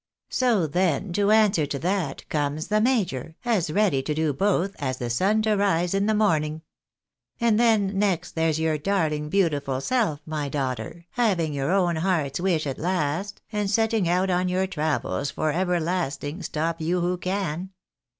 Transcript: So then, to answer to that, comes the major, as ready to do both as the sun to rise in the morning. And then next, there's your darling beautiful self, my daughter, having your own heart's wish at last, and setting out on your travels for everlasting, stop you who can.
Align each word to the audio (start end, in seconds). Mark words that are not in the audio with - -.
So 0.31 0.65
then, 0.65 1.13
to 1.13 1.29
answer 1.29 1.67
to 1.67 1.77
that, 1.77 2.27
comes 2.27 2.69
the 2.69 2.81
major, 2.81 3.35
as 3.45 3.69
ready 3.69 4.01
to 4.01 4.15
do 4.15 4.33
both 4.33 4.75
as 4.79 4.97
the 4.97 5.11
sun 5.11 5.43
to 5.43 5.53
rise 5.55 5.93
in 5.93 6.07
the 6.07 6.15
morning. 6.15 6.63
And 7.39 7.59
then 7.59 7.99
next, 7.99 8.33
there's 8.33 8.59
your 8.59 8.79
darling 8.79 9.29
beautiful 9.29 9.79
self, 9.79 10.19
my 10.25 10.49
daughter, 10.49 11.05
having 11.11 11.53
your 11.53 11.69
own 11.71 11.97
heart's 11.97 12.39
wish 12.39 12.65
at 12.65 12.79
last, 12.79 13.43
and 13.51 13.69
setting 13.69 14.09
out 14.09 14.31
on 14.31 14.49
your 14.49 14.65
travels 14.65 15.29
for 15.29 15.51
everlasting, 15.51 16.41
stop 16.41 16.81
you 16.81 17.01
who 17.01 17.19
can. 17.19 17.69